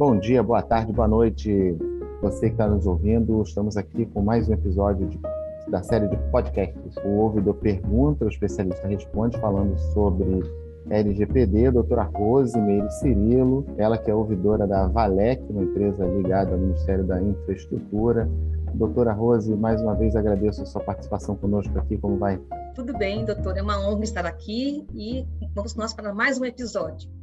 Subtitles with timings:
[0.00, 1.76] Bom dia, boa tarde, boa noite,
[2.22, 3.42] você que está nos ouvindo.
[3.42, 5.20] Estamos aqui com mais um episódio de,
[5.68, 6.96] da série de podcasts.
[7.04, 10.40] O ouvidor pergunta, o especialista responde, falando sobre
[10.88, 16.58] LGPD, doutora Rose Meire Cirilo, ela que é ouvidora da Valec, uma empresa ligada ao
[16.58, 18.26] Ministério da Infraestrutura.
[18.72, 22.40] Doutora Rose, mais uma vez agradeço a sua participação conosco aqui, como vai?
[22.74, 27.19] Tudo bem, doutora, é uma honra estar aqui e vamos nós para mais um episódio.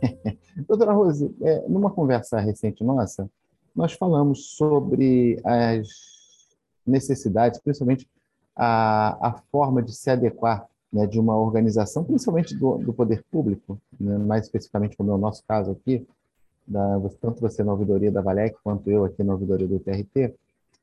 [0.68, 3.28] doutora Rose, é, numa conversa recente nossa,
[3.74, 5.88] nós falamos sobre as
[6.86, 8.08] necessidades, principalmente
[8.54, 13.80] a, a forma de se adequar né, de uma organização, principalmente do, do poder público,
[13.98, 16.06] né, mais especificamente como é o nosso caso aqui,
[16.66, 20.34] da, tanto você na ouvidoria da Valec quanto eu aqui na ouvidoria do TRT,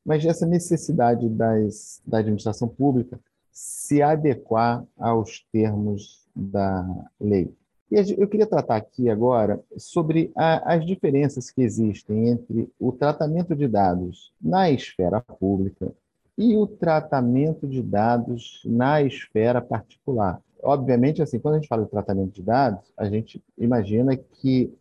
[0.04, 3.18] mas essa necessidade das, da administração pública
[3.52, 6.86] se adequar aos termos da
[7.20, 7.52] lei.
[7.90, 13.56] E eu queria tratar aqui agora sobre a, as diferenças que existem entre o tratamento
[13.56, 15.92] de dados na esfera pública
[16.36, 20.40] e o tratamento de dados na esfera particular.
[20.62, 24.72] Obviamente, assim, quando a gente fala de tratamento de dados, a gente imagina que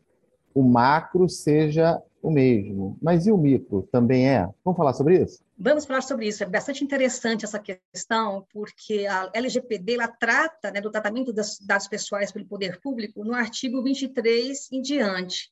[0.54, 4.50] o macro seja o mesmo, mas e o micro também é?
[4.66, 5.42] Vamos falar sobre isso?
[5.60, 6.44] Vamos falar sobre isso.
[6.44, 12.32] É bastante interessante essa questão, porque a LGPD trata né, do tratamento dos dados pessoais
[12.32, 15.52] pelo poder público no artigo 23 em diante.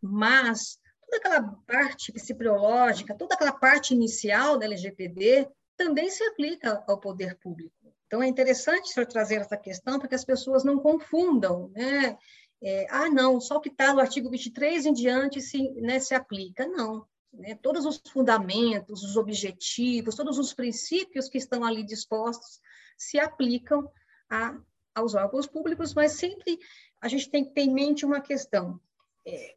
[0.00, 6.98] Mas toda aquela parte psicológica, toda aquela parte inicial da LGPD também se aplica ao
[6.98, 7.74] poder público.
[8.06, 12.16] Então, é interessante o trazer essa questão para que as pessoas não confundam, né?
[12.62, 16.14] É, ah, não, só o que está no artigo 23 em diante se, né, se
[16.14, 16.66] aplica.
[16.66, 17.06] Não.
[17.32, 17.54] Né?
[17.56, 22.60] Todos os fundamentos, os objetivos, todos os princípios que estão ali dispostos
[22.96, 23.90] se aplicam
[24.30, 24.58] a,
[24.94, 26.58] aos órgãos públicos, mas sempre
[27.00, 28.80] a gente tem que ter em mente uma questão.
[29.26, 29.56] É,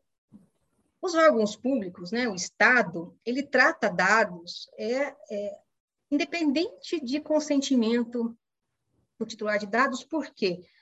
[1.02, 5.60] os órgãos públicos, né, o Estado, ele trata dados é, é,
[6.12, 8.38] independente de consentimento
[9.18, 10.62] do titular de dados, por quê?
[10.62, 10.79] Porque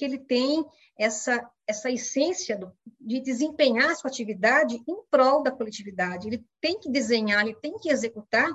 [0.00, 0.64] ele tem
[0.98, 6.26] essa, essa essência do, de desempenhar sua atividade em prol da coletividade.
[6.26, 8.48] Ele tem que desenhar, ele tem que executar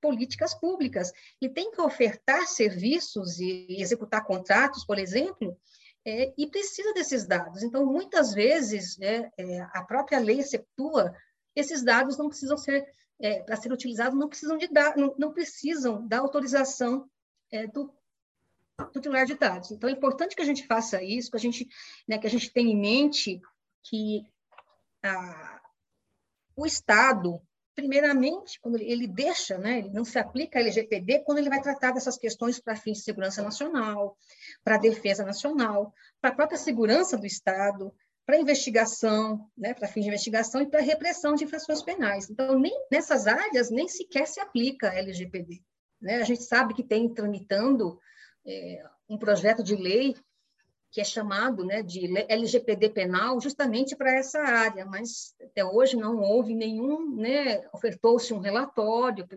[0.00, 1.10] políticas públicas,
[1.40, 5.56] ele tem que ofertar serviços e executar contratos, por exemplo,
[6.04, 7.62] é, e precisa desses dados.
[7.62, 11.12] Então, muitas vezes, né, é, a própria lei exceptua,
[11.54, 12.86] esses dados não precisam ser,
[13.18, 17.10] é, para ser utilizados, não precisam, de dar, não, não precisam da autorização
[17.50, 17.92] é, do,
[18.78, 19.70] do titular de dados.
[19.70, 21.66] Então, é importante que a gente faça isso, que a gente,
[22.06, 23.40] né, que a gente tenha em mente
[23.82, 24.22] que
[25.02, 25.60] a,
[26.54, 27.40] o Estado,
[27.74, 31.62] primeiramente, quando ele, ele deixa, né, ele não se aplica a LGPD quando ele vai
[31.62, 34.16] tratar dessas questões para fins de segurança nacional,
[34.62, 37.94] para defesa nacional, para a própria segurança do Estado,
[38.26, 42.28] para investigação, né, para fins de investigação e para repressão de infrações penais.
[42.28, 45.62] Então, nem nessas áreas nem sequer se aplica a LGPD.
[46.00, 46.16] Né?
[46.16, 47.98] A gente sabe que tem tramitando
[48.46, 50.14] é, um projeto de lei
[50.90, 56.20] que é chamado né, de LGPD penal, justamente para essa área, mas até hoje não
[56.20, 59.28] houve nenhum, né, ofertou-se um relatório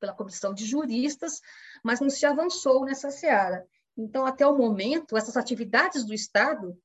[0.00, 1.40] pela comissão de juristas,
[1.84, 3.64] mas não se avançou nessa seara.
[3.96, 6.76] Então, até o momento, essas atividades do Estado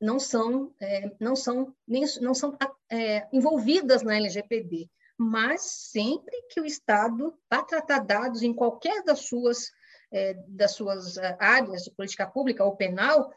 [0.00, 2.56] não são, é, não são, nem, não são
[2.90, 9.20] é, envolvidas na LGPD, mas sempre que o Estado vai tratar dados em qualquer das
[9.20, 9.70] suas
[10.16, 13.30] é, das suas é, áreas de política pública ou penal,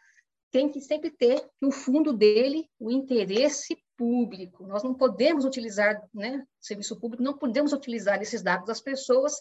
[0.50, 4.66] tem que sempre ter no fundo dele o interesse público.
[4.66, 9.34] Nós não podemos utilizar, né, serviço público, não podemos utilizar esses dados das pessoas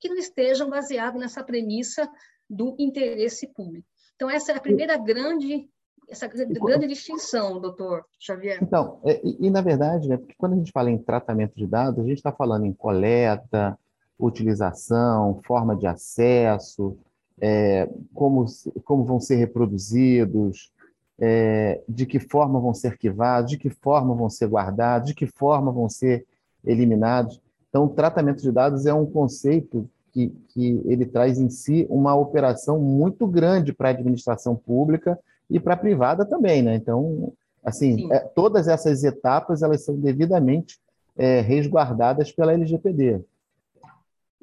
[0.00, 2.10] que não estejam baseados nessa premissa
[2.48, 3.86] do interesse público.
[4.14, 5.68] Então, essa é a primeira grande
[6.08, 8.60] essa grande distinção, doutor Xavier.
[8.62, 11.66] Então, é, e, e, na verdade, né, porque quando a gente fala em tratamento de
[11.66, 13.76] dados, a gente está falando em coleta,
[14.18, 16.96] utilização, forma de acesso,
[17.40, 18.46] é, como,
[18.84, 20.72] como vão ser reproduzidos,
[21.18, 25.26] é, de que forma vão ser arquivados, de que forma vão ser guardados, de que
[25.26, 26.26] forma vão ser
[26.64, 27.40] eliminados.
[27.68, 32.14] Então, o tratamento de dados é um conceito que, que ele traz em si uma
[32.14, 35.18] operação muito grande para a administração pública
[35.48, 36.74] e para a privada também, né?
[36.74, 37.32] Então,
[37.62, 40.78] assim, é, todas essas etapas elas são devidamente
[41.16, 43.20] é, resguardadas pela LGPD.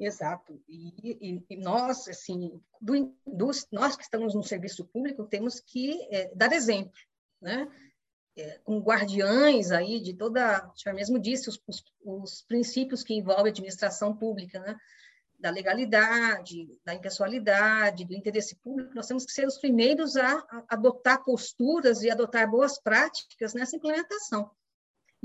[0.04, 0.62] Exato.
[0.68, 6.06] E, e, e, nós, assim, do, dos, nós que estamos no serviço público, temos que
[6.10, 6.92] é, dar exemplo,
[7.40, 7.66] né?
[8.36, 13.14] É, com guardiães aí de toda, o senhor mesmo disse, os, os, os, princípios que
[13.14, 14.76] envolvem a administração pública, né?
[15.38, 20.64] Da legalidade, da impessoalidade, do interesse público, nós temos que ser os primeiros a, a
[20.68, 24.50] adotar posturas e adotar boas práticas nessa implementação.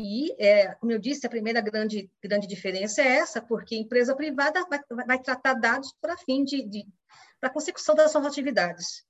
[0.02, 4.16] E, é, como eu disse, a primeira grande, grande diferença é essa, porque a empresa
[4.16, 6.88] privada vai, vai tratar dados para fim de, de
[7.38, 9.06] para a consecução das suas atividades.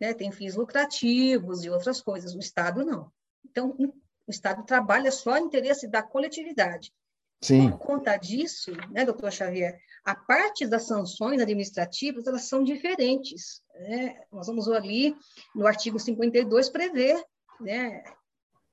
[0.00, 0.14] Né?
[0.14, 2.34] Tem fins lucrativos e outras coisas.
[2.34, 3.12] O Estado não.
[3.44, 6.90] Então, o Estado trabalha só em interesse da coletividade.
[7.42, 7.70] Sim.
[7.70, 13.62] Por conta disso, né, doutor Xavier, a parte das sanções administrativas, elas são diferentes.
[13.74, 14.22] Né?
[14.32, 15.14] Nós vamos ali,
[15.54, 17.22] no artigo 52, prever,
[17.60, 18.02] né,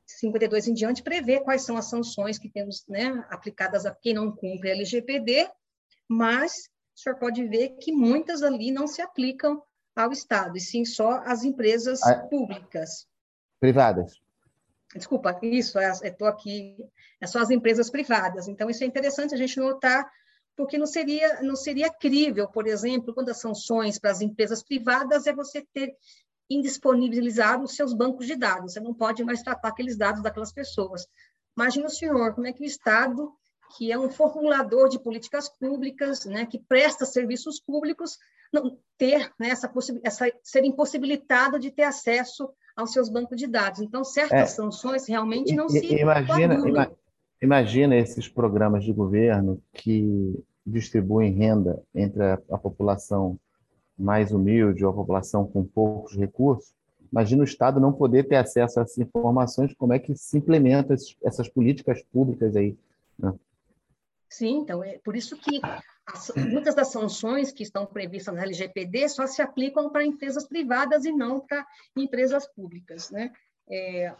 [0.07, 4.31] 52 em diante, prever quais são as sanções que temos né, aplicadas a quem não
[4.31, 5.49] cumpre a LGPD,
[6.07, 9.61] mas o senhor pode ver que muitas ali não se aplicam
[9.95, 12.15] ao Estado, e sim só às empresas a...
[12.27, 13.07] públicas.
[13.59, 14.13] Privadas.
[14.95, 16.77] Desculpa, isso, estou é, aqui,
[17.19, 18.47] é só as empresas privadas.
[18.47, 20.09] Então, isso é interessante a gente notar,
[20.55, 25.27] porque não seria, não seria crível, por exemplo, quando as sanções para as empresas privadas
[25.27, 25.95] é você ter
[26.49, 31.05] indisponibilizado os seus bancos de dados, você não pode mais tratar aqueles dados daquelas pessoas.
[31.57, 33.31] Imagine o senhor, como é que o Estado,
[33.75, 38.17] que é um formulador de políticas públicas, né, que presta serviços públicos,
[38.53, 39.71] não ter né, essa,
[40.03, 43.81] essa ser impossibilitado de ter acesso aos seus bancos de dados.
[43.81, 46.91] Então, certas é, sanções realmente não se imagina, ima,
[47.41, 50.35] imagina esses programas de governo que
[50.65, 53.39] distribuem renda entre a, a, população
[53.97, 56.73] mais humilde ou a população com poucos recursos.
[57.11, 60.93] Imagina o Estado não poder ter acesso a essas informações, como é que se implementa
[61.23, 62.77] essas políticas públicas aí.
[63.17, 63.33] Né?
[64.29, 65.61] Sim, então, é por isso que
[66.05, 71.05] as, muitas das sanções que estão previstas na LGPD só se aplicam para empresas privadas
[71.05, 71.65] e não para
[71.95, 73.31] empresas públicas, né?
[73.69, 74.13] É,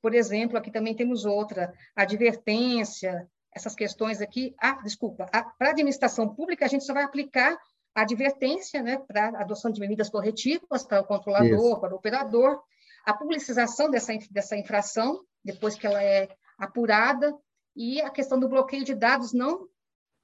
[0.00, 4.54] por exemplo, aqui também temos outra, advertência, essas questões aqui.
[4.58, 7.56] Ah, desculpa, para a administração pública, a gente só vai aplicar
[7.94, 11.80] advertência, né, para adoção de medidas corretivas para o controlador, Isso.
[11.80, 12.62] para o operador,
[13.04, 16.28] a publicização dessa, dessa infração, depois que ela é
[16.58, 17.36] apurada,
[17.74, 19.68] e a questão do bloqueio de dados não,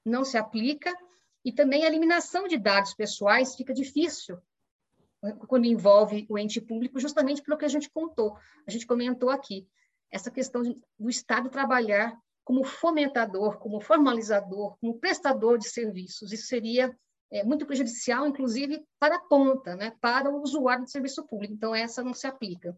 [0.05, 0.93] não se aplica,
[1.45, 4.39] e também a eliminação de dados pessoais fica difícil
[5.23, 8.37] né, quando envolve o ente público, justamente pelo que a gente contou,
[8.67, 9.67] a gente comentou aqui,
[10.11, 10.63] essa questão
[10.99, 16.33] do Estado trabalhar como fomentador, como formalizador, como prestador de serviços.
[16.33, 16.97] Isso seria
[17.31, 21.55] é, muito prejudicial, inclusive, para a ponta, né, para o usuário de serviço público.
[21.55, 22.77] Então, essa não se aplica.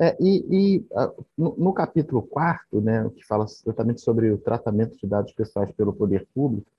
[0.00, 0.86] É, e, e
[1.36, 5.92] no, no, capítulo 4, né, que fala exatamente sobre o tratamento de dados pessoais pelo
[5.92, 6.70] poder público,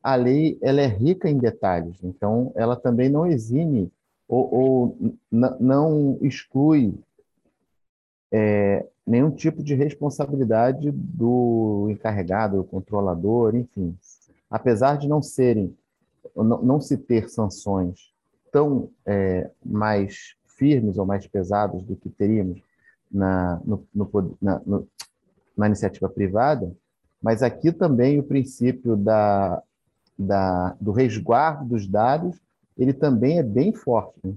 [0.00, 3.90] a lei ela é rica em detalhes, então ela também não exime
[4.28, 6.94] ou, ou não exclui
[8.32, 13.96] é, nenhum tipo de responsabilidade do encarregado, do controlador, enfim.
[14.52, 15.74] Apesar de não serem,
[16.36, 18.12] não, não se ter sanções
[18.52, 22.60] tão é, mais firmes ou mais pesados do que teríamos
[23.10, 24.88] na, no, no, na, no,
[25.56, 26.70] na iniciativa privada,
[27.20, 29.62] mas aqui também o princípio da,
[30.18, 32.38] da, do resguardo dos dados,
[32.76, 34.20] ele também é bem forte.
[34.22, 34.34] Né?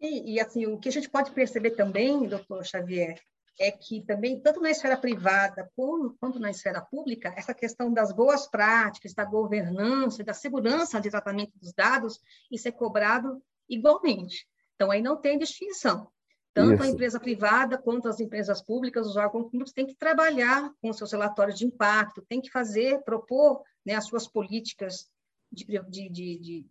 [0.00, 3.20] E, e, assim, o que a gente pode perceber também, doutor Xavier,
[3.58, 8.48] é que também, tanto na esfera privada quanto na esfera pública, essa questão das boas
[8.48, 14.46] práticas, da governança, da segurança de tratamento dos dados, isso é cobrado igualmente.
[14.74, 16.08] Então, aí não tem distinção.
[16.54, 16.82] Tanto Isso.
[16.84, 21.10] a empresa privada quanto as empresas públicas, os órgãos públicos têm que trabalhar com seus
[21.10, 25.10] relatórios de impacto, têm que fazer, propor né, as suas políticas
[25.50, 26.64] de, de, de,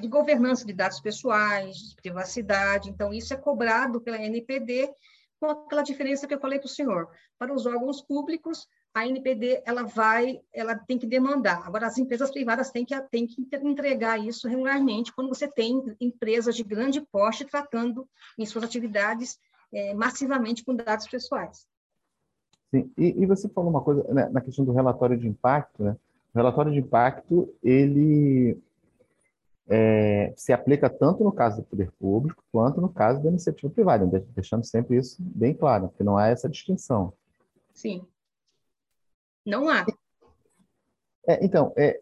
[0.00, 2.88] de, governança de dados pessoais, de privacidade.
[2.88, 4.92] Então, isso é cobrado pela NPD,
[5.40, 7.08] com aquela diferença que eu falei para o senhor.
[7.38, 11.66] Para os órgãos públicos, a NPD ela vai, ela tem que demandar.
[11.66, 16.56] Agora, as empresas privadas têm que, têm que entregar isso regularmente quando você tem empresas
[16.56, 19.38] de grande porte tratando em suas atividades
[19.72, 21.66] é, massivamente com dados pessoais.
[22.70, 25.96] Sim, e, e você falou uma coisa né, na questão do relatório de impacto, né?
[26.34, 28.58] O relatório de impacto, ele
[29.68, 34.06] é, se aplica tanto no caso do poder público quanto no caso da iniciativa privada,
[34.34, 37.12] deixando sempre isso bem claro, porque não há essa distinção.
[37.72, 38.06] Sim.
[39.44, 39.84] Não há.
[41.26, 42.00] É, então, é,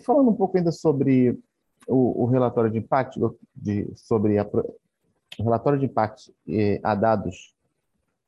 [0.00, 1.38] falando um pouco ainda sobre
[1.86, 4.46] o, o relatório de impacto, de, sobre a,
[5.38, 7.54] o relatório de impacto é, a dados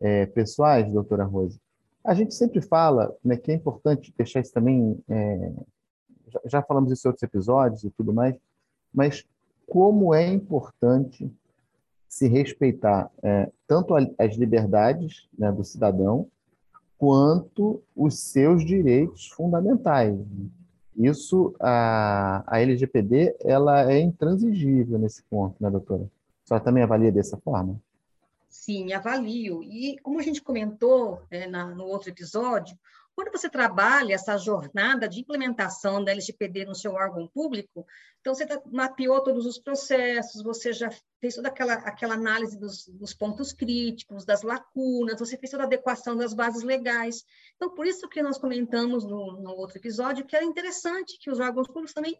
[0.00, 1.60] é, pessoais, doutora Rose,
[2.04, 5.52] a gente sempre fala né, que é importante deixar isso também, é,
[6.30, 8.36] já, já falamos isso em outros episódios e tudo mais,
[8.92, 9.26] mas
[9.66, 11.30] como é importante
[12.08, 16.26] se respeitar é, tanto as liberdades né, do cidadão,
[16.96, 20.18] quanto os seus direitos fundamentais.
[20.96, 26.10] Isso, a, a LGPD, ela é intransigível nesse ponto, né, doutora?
[26.44, 27.80] A senhora também avalia dessa forma?
[28.48, 29.62] Sim, avalio.
[29.62, 32.76] E como a gente comentou é, na, no outro episódio,
[33.18, 37.84] quando você trabalha essa jornada de implementação da LGPD no seu órgão público,
[38.20, 40.88] então você tá, mapeou todos os processos, você já
[41.20, 45.66] fez toda aquela, aquela análise dos, dos, pontos críticos, das lacunas, você fez toda a
[45.66, 47.24] adequação das bases legais.
[47.56, 51.40] Então, por isso que nós comentamos no, no outro episódio que era interessante que os
[51.40, 52.16] órgãos públicos também,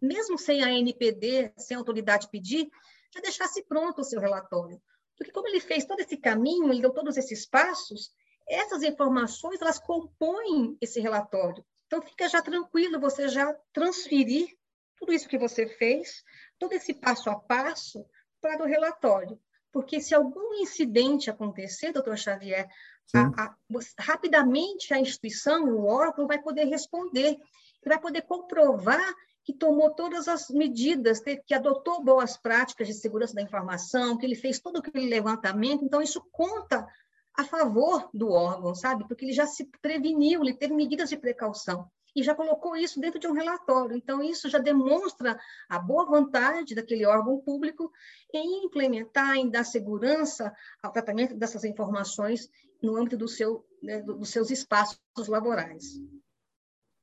[0.00, 2.70] mesmo sem a NPD, sem a autoridade pedir,
[3.12, 4.80] já deixasse pronto o seu relatório.
[5.16, 8.12] Porque como ele fez todo esse caminho, ele deu todos esses passos,
[8.48, 11.64] essas informações elas compõem esse relatório.
[11.86, 14.56] Então fica já tranquilo você já transferir
[14.96, 16.22] tudo isso que você fez,
[16.58, 18.04] todo esse passo a passo
[18.40, 19.38] para o relatório.
[19.72, 22.68] Porque se algum incidente acontecer, doutor Xavier,
[23.14, 23.56] a, a,
[23.98, 27.36] rapidamente a instituição, o órgão, vai poder responder,
[27.84, 33.42] vai poder comprovar que tomou todas as medidas, que adotou boas práticas de segurança da
[33.42, 35.84] informação, que ele fez todo aquele levantamento.
[35.84, 36.86] Então, isso conta
[37.36, 39.06] a favor do órgão, sabe?
[39.06, 43.18] Porque ele já se preveniu, ele teve medidas de precaução e já colocou isso dentro
[43.18, 43.96] de um relatório.
[43.96, 47.90] Então, isso já demonstra a boa vontade daquele órgão público
[48.32, 52.50] em implementar, em dar segurança ao tratamento dessas informações
[52.82, 54.98] no âmbito do seu, né, dos seus espaços
[55.28, 56.00] laborais.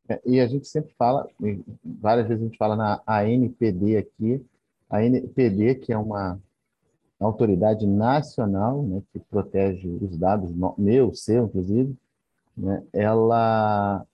[0.08, 1.28] É, e a gente sempre fala,
[1.84, 4.46] várias vezes a gente fala na ANPD aqui,
[4.90, 6.40] a ANPD, que é uma
[7.20, 11.96] autoridade nacional, né, que protege os dados, meu, seu, inclusive,
[12.56, 14.06] né, ela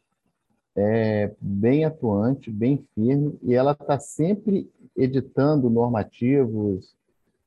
[0.76, 6.96] é bem atuante, bem firme, e ela está sempre editando normativos,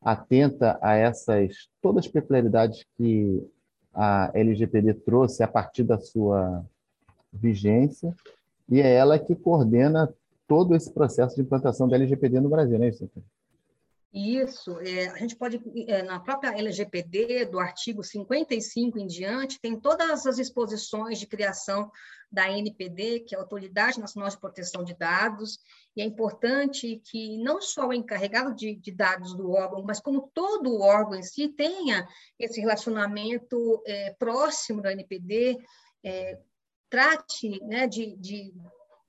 [0.00, 3.46] atenta a essas todas as peculiaridades que
[3.92, 6.64] a LGPD trouxe a partir da sua
[7.32, 8.14] vigência,
[8.68, 10.12] e é ela que coordena
[10.46, 13.08] todo esse processo de implantação da LGPD no Brasil, não é isso?
[14.12, 19.78] Isso, é, a gente pode, é, na própria LGPD, do artigo 55 em diante, tem
[19.78, 21.90] todas as exposições de criação
[22.32, 25.58] da NPD, que é a Autoridade Nacional de Proteção de Dados,
[25.94, 30.30] e é importante que não só o encarregado de, de dados do órgão, mas como
[30.32, 35.58] todo o órgão em si tenha esse relacionamento é, próximo da NPD,
[36.02, 36.38] é,
[36.88, 38.54] trate né, de, de,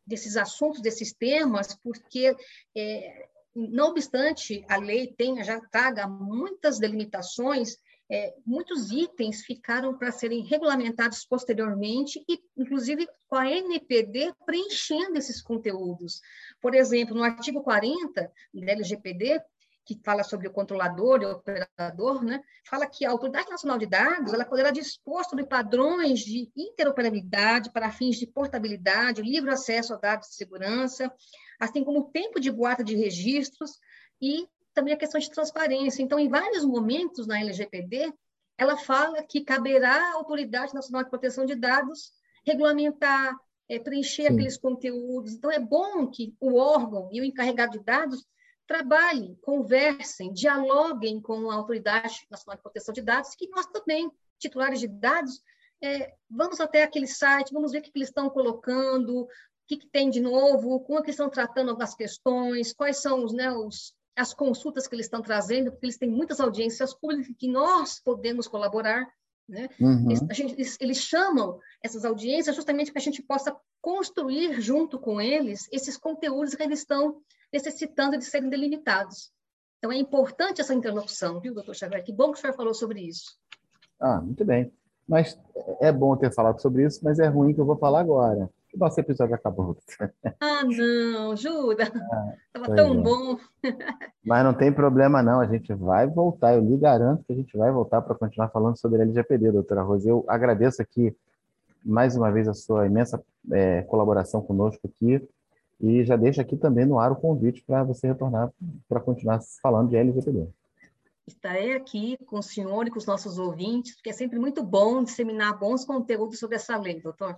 [0.06, 2.36] desses assuntos, desses temas, porque
[2.76, 7.78] é, não obstante a lei tenha já traga muitas delimitações,
[8.12, 15.42] é, muitos itens ficaram para serem regulamentados posteriormente e, inclusive, com a NPD preenchendo esses
[15.42, 16.20] conteúdos.
[16.60, 19.40] Por exemplo, no artigo 40 da LGPD,
[19.86, 23.88] que fala sobre o controlador e o operador, né, fala que a Autoridade Nacional de
[23.88, 29.98] Dados ela poderá dispor sobre padrões de interoperabilidade para fins de portabilidade, livre acesso a
[29.98, 31.12] dados de segurança,
[31.60, 33.78] assim como o tempo de guarda de registros
[34.22, 36.02] e também a questão de transparência.
[36.02, 38.14] Então, em vários momentos na LGPD,
[38.58, 42.12] ela fala que caberá à Autoridade Nacional de Proteção de Dados
[42.46, 43.36] regulamentar,
[43.68, 44.34] é, preencher Sim.
[44.34, 45.34] aqueles conteúdos.
[45.34, 48.26] Então, é bom que o órgão e o encarregado de dados
[48.68, 54.80] trabalhem, conversem, dialoguem com a Autoridade Nacional de Proteção de Dados, que nós também, titulares
[54.80, 55.42] de dados,
[55.82, 59.28] é, vamos até aquele site, vamos ver o que eles estão colocando,
[59.70, 63.32] que, que tem de novo, como é que estão tratando as questões, quais são os,
[63.32, 67.48] né, os, as consultas que eles estão trazendo, porque eles têm muitas audiências públicas que
[67.48, 69.08] nós podemos colaborar.
[69.48, 69.70] Né?
[69.80, 70.10] Uhum.
[70.10, 74.98] Eles, gente, eles, eles, chamam essas audiências justamente para que a gente possa construir junto
[74.98, 77.22] com eles esses conteúdos que eles estão
[77.54, 79.32] necessitando de serem delimitados.
[79.78, 82.04] Então, é importante essa interlocução, viu, doutor Xavier?
[82.04, 83.38] Que bom que o senhor falou sobre isso.
[84.00, 84.72] Ah, muito bem.
[85.08, 85.40] Mas
[85.80, 88.78] é bom ter falado sobre isso, mas é ruim que eu vou falar agora que
[88.78, 89.78] nosso episódio acabou.
[90.40, 91.84] Ah, não, jura?
[91.84, 92.98] Estava ah, tão é.
[92.98, 93.38] bom.
[94.24, 95.40] Mas não tem problema, não.
[95.40, 96.54] A gente vai voltar.
[96.54, 100.08] Eu lhe garanto que a gente vai voltar para continuar falando sobre LGPD, doutora Rose.
[100.08, 101.16] Eu agradeço aqui
[101.84, 105.28] mais uma vez a sua imensa é, colaboração conosco aqui.
[105.82, 108.52] E já deixo aqui também no ar o convite para você retornar
[108.88, 110.48] para continuar falando de LGPD.
[111.26, 115.04] Estarei aqui com o senhor e com os nossos ouvintes, porque é sempre muito bom
[115.04, 117.36] disseminar bons conteúdos sobre essa lei, doutor.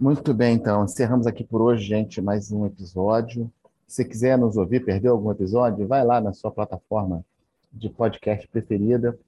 [0.00, 0.82] Muito bem, então.
[0.82, 3.52] Encerramos aqui por hoje, gente, mais um episódio.
[3.86, 7.22] Se quiser nos ouvir, perdeu algum episódio, vai lá na sua plataforma
[7.70, 9.18] de podcast preferida.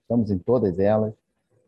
[0.00, 1.14] Estamos em todas elas.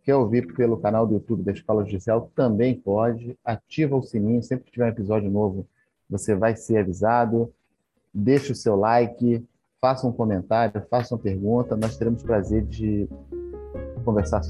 [0.03, 2.29] Quer ouvir pelo canal do YouTube da Escola Judicial?
[2.35, 3.39] Também pode.
[3.45, 4.43] Ativa o sininho.
[4.43, 5.65] Sempre que tiver um episódio novo,
[6.11, 7.55] você vai ser avisado.
[8.13, 9.47] Deixe o seu like,
[9.81, 11.77] faça um comentário, faça uma pergunta.
[11.77, 13.09] Nós teremos prazer de
[14.05, 14.43] conversar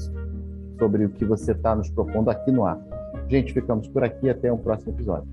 [0.79, 2.94] sobre o que você está nos propondo aqui no ar.
[3.29, 4.29] Gente, ficamos por aqui.
[4.29, 5.27] Até um próximo episódio.